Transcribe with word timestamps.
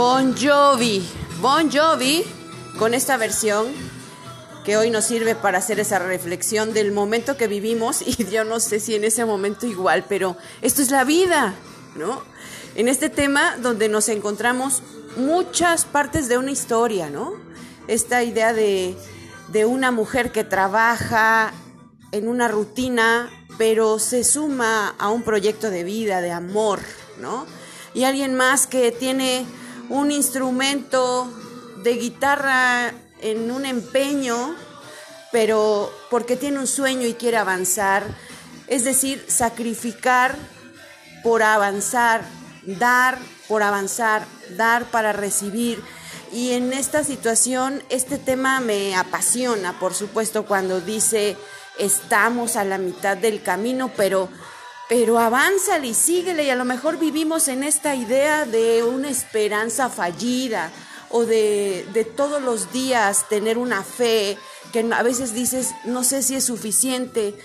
Jovi. 0.00 1.06
Bon 1.42 1.70
Jovi 1.70 2.24
con 2.78 2.94
esta 2.94 3.18
versión 3.18 3.66
que 4.64 4.78
hoy 4.78 4.88
nos 4.88 5.04
sirve 5.04 5.34
para 5.34 5.58
hacer 5.58 5.78
esa 5.78 5.98
reflexión 5.98 6.72
del 6.72 6.90
momento 6.90 7.36
que 7.36 7.46
vivimos 7.46 8.00
y 8.06 8.24
yo 8.30 8.44
no 8.44 8.60
sé 8.60 8.80
si 8.80 8.94
en 8.94 9.04
ese 9.04 9.26
momento 9.26 9.66
igual, 9.66 10.06
pero 10.08 10.38
esto 10.62 10.80
es 10.80 10.90
la 10.90 11.04
vida, 11.04 11.52
¿no? 11.96 12.22
En 12.76 12.88
este 12.88 13.10
tema 13.10 13.58
donde 13.58 13.90
nos 13.90 14.08
encontramos 14.08 14.82
muchas 15.18 15.84
partes 15.84 16.30
de 16.30 16.38
una 16.38 16.50
historia, 16.50 17.10
¿no? 17.10 17.34
Esta 17.86 18.22
idea 18.22 18.54
de, 18.54 18.96
de 19.48 19.66
una 19.66 19.90
mujer 19.90 20.32
que 20.32 20.44
trabaja 20.44 21.52
en 22.10 22.26
una 22.26 22.48
rutina, 22.48 23.28
pero 23.58 23.98
se 23.98 24.24
suma 24.24 24.94
a 24.98 25.10
un 25.10 25.22
proyecto 25.22 25.68
de 25.68 25.84
vida, 25.84 26.22
de 26.22 26.32
amor, 26.32 26.80
¿no? 27.20 27.44
Y 27.92 28.04
alguien 28.04 28.34
más 28.34 28.66
que 28.66 28.92
tiene 28.92 29.44
un 29.90 30.12
instrumento 30.12 31.30
de 31.82 31.96
guitarra 31.96 32.92
en 33.20 33.50
un 33.50 33.66
empeño, 33.66 34.54
pero 35.32 35.92
porque 36.10 36.36
tiene 36.36 36.60
un 36.60 36.68
sueño 36.68 37.06
y 37.06 37.14
quiere 37.14 37.36
avanzar, 37.36 38.04
es 38.68 38.84
decir, 38.84 39.24
sacrificar 39.28 40.36
por 41.24 41.42
avanzar, 41.42 42.22
dar 42.64 43.18
por 43.48 43.62
avanzar, 43.64 44.24
dar 44.56 44.84
para 44.86 45.12
recibir. 45.12 45.82
Y 46.32 46.52
en 46.52 46.72
esta 46.72 47.02
situación, 47.02 47.82
este 47.88 48.16
tema 48.16 48.60
me 48.60 48.94
apasiona, 48.94 49.78
por 49.80 49.94
supuesto, 49.94 50.46
cuando 50.46 50.80
dice, 50.80 51.36
estamos 51.78 52.54
a 52.54 52.62
la 52.62 52.78
mitad 52.78 53.16
del 53.16 53.42
camino, 53.42 53.90
pero, 53.96 54.28
pero 54.90 55.20
avánzale 55.20 55.86
y 55.86 55.94
síguele. 55.94 56.44
Y 56.44 56.50
a 56.50 56.56
lo 56.56 56.64
mejor 56.64 56.98
vivimos 56.98 57.46
en 57.46 57.62
esta 57.62 57.94
idea 57.94 58.44
de 58.44 58.82
una 58.82 59.08
esperanza 59.08 59.88
fallida 59.88 60.72
o 61.10 61.24
de, 61.24 61.86
de 61.94 62.04
todos 62.04 62.42
los 62.42 62.72
días 62.72 63.28
tener 63.28 63.56
una 63.56 63.84
fe 63.84 64.36
que 64.72 64.80
a 64.92 65.02
veces 65.04 65.32
dices, 65.32 65.70
no 65.84 66.02
sé 66.02 66.24
si 66.24 66.34
es 66.34 66.44
suficiente 66.44 67.36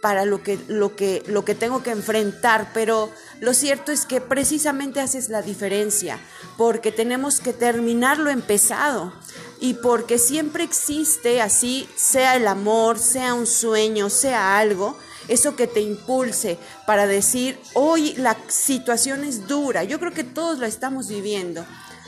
para 0.00 0.24
lo 0.24 0.42
que, 0.42 0.58
lo 0.66 0.96
que, 0.96 1.22
lo 1.26 1.44
que 1.44 1.54
tengo 1.54 1.84
que 1.84 1.90
enfrentar, 1.90 2.72
pero 2.74 3.10
lo 3.38 3.54
cierto 3.54 3.92
es 3.92 4.04
que 4.04 4.20
precisamente 4.20 5.00
haces 5.00 5.28
la 5.28 5.42
diferencia, 5.42 6.18
porque 6.56 6.90
tenemos 6.90 7.40
que 7.40 7.52
terminar 7.52 8.18
lo 8.18 8.30
empezado 8.30 9.12
y 9.60 9.74
porque 9.74 10.18
siempre 10.18 10.64
existe 10.64 11.40
así, 11.40 11.88
sea 11.94 12.34
el 12.34 12.48
amor, 12.48 12.98
sea 12.98 13.34
un 13.34 13.46
sueño, 13.46 14.10
sea 14.10 14.58
algo, 14.58 14.96
eso 15.28 15.56
que 15.56 15.66
te 15.66 15.80
impulse 15.80 16.58
para 16.86 17.06
decir, 17.06 17.58
hoy 17.74 18.14
la 18.16 18.36
situación 18.48 19.24
es 19.24 19.46
dura, 19.46 19.84
yo 19.84 19.98
creo 19.98 20.12
que 20.12 20.24
todos 20.24 20.58
la 20.58 20.66
estamos 20.66 21.08
viviendo 21.08 21.64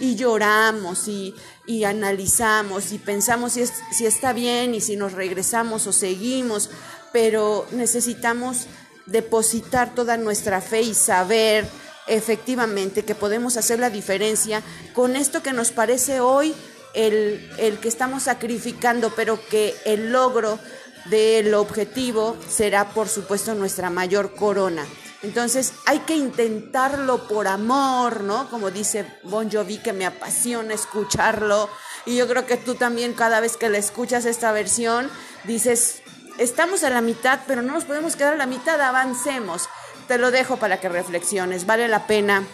y 0.00 0.16
lloramos 0.16 1.08
y, 1.08 1.34
y 1.66 1.84
analizamos 1.84 2.92
y 2.92 2.98
pensamos 2.98 3.52
si, 3.52 3.62
es, 3.62 3.72
si 3.92 4.06
está 4.06 4.32
bien 4.32 4.74
y 4.74 4.80
si 4.80 4.96
nos 4.96 5.12
regresamos 5.12 5.86
o 5.86 5.92
seguimos, 5.92 6.70
pero 7.12 7.66
necesitamos 7.72 8.66
depositar 9.06 9.94
toda 9.94 10.16
nuestra 10.16 10.60
fe 10.60 10.82
y 10.82 10.94
saber 10.94 11.66
efectivamente 12.06 13.04
que 13.04 13.14
podemos 13.14 13.56
hacer 13.56 13.78
la 13.78 13.90
diferencia 13.90 14.62
con 14.92 15.16
esto 15.16 15.42
que 15.42 15.52
nos 15.52 15.72
parece 15.72 16.20
hoy 16.20 16.54
el, 16.94 17.50
el 17.58 17.78
que 17.78 17.88
estamos 17.88 18.24
sacrificando, 18.24 19.12
pero 19.14 19.38
que 19.48 19.74
el 19.84 20.12
logro 20.12 20.58
del 21.06 21.54
objetivo 21.54 22.36
será 22.48 22.90
por 22.90 23.08
supuesto 23.08 23.54
nuestra 23.54 23.90
mayor 23.90 24.34
corona. 24.34 24.86
Entonces 25.22 25.72
hay 25.86 26.00
que 26.00 26.14
intentarlo 26.14 27.26
por 27.26 27.46
amor, 27.46 28.22
¿no? 28.22 28.50
Como 28.50 28.70
dice 28.70 29.06
Bon 29.22 29.50
Jovi, 29.50 29.78
que 29.78 29.94
me 29.94 30.04
apasiona 30.04 30.74
escucharlo. 30.74 31.70
Y 32.04 32.16
yo 32.16 32.28
creo 32.28 32.44
que 32.44 32.58
tú 32.58 32.74
también 32.74 33.14
cada 33.14 33.40
vez 33.40 33.56
que 33.56 33.70
le 33.70 33.78
escuchas 33.78 34.26
esta 34.26 34.52
versión, 34.52 35.10
dices, 35.44 36.02
estamos 36.38 36.84
a 36.84 36.90
la 36.90 37.00
mitad, 37.00 37.40
pero 37.46 37.62
no 37.62 37.72
nos 37.72 37.84
podemos 37.84 38.16
quedar 38.16 38.34
a 38.34 38.36
la 38.36 38.46
mitad, 38.46 38.78
avancemos. 38.80 39.68
Te 40.08 40.18
lo 40.18 40.30
dejo 40.30 40.58
para 40.58 40.78
que 40.78 40.90
reflexiones. 40.90 41.64
Vale 41.64 41.88
la 41.88 42.06
pena 42.06 42.44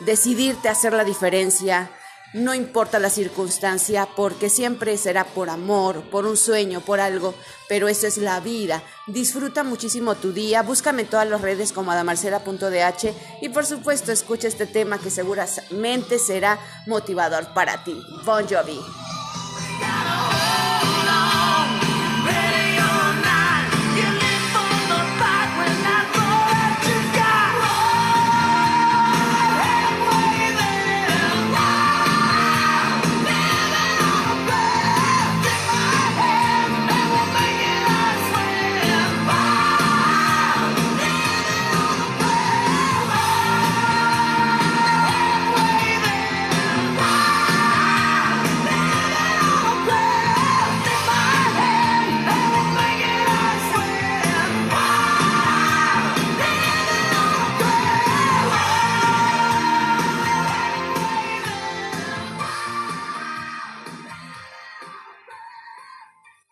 decidirte 0.00 0.68
a 0.68 0.72
hacer 0.72 0.92
la 0.92 1.04
diferencia, 1.04 1.90
no 2.34 2.54
importa 2.54 2.98
la 2.98 3.10
circunstancia, 3.10 4.06
porque 4.16 4.50
siempre 4.50 4.96
será 4.96 5.24
por 5.24 5.50
amor, 5.50 6.02
por 6.10 6.26
un 6.26 6.36
sueño, 6.36 6.80
por 6.80 7.00
algo, 7.00 7.34
pero 7.68 7.88
eso 7.88 8.06
es 8.06 8.18
la 8.18 8.40
vida. 8.40 8.82
Disfruta 9.06 9.64
muchísimo 9.64 10.14
tu 10.14 10.32
día, 10.32 10.62
búscame 10.62 11.02
en 11.02 11.08
todas 11.08 11.28
las 11.28 11.40
redes 11.40 11.72
como 11.72 11.90
adamarcela.dh 11.90 13.14
y 13.40 13.48
por 13.48 13.66
supuesto 13.66 14.12
escucha 14.12 14.48
este 14.48 14.66
tema 14.66 14.98
que 14.98 15.10
seguramente 15.10 16.18
será 16.18 16.58
motivador 16.86 17.52
para 17.54 17.82
ti. 17.84 18.00
Bon 18.24 18.46
Jovi. 18.46 19.07